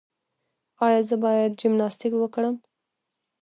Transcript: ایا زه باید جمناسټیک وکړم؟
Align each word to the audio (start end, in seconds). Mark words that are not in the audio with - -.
ایا 0.85 1.01
زه 1.09 1.15
باید 1.23 1.57
جمناسټیک 1.61 2.13
وکړم؟ 2.17 2.55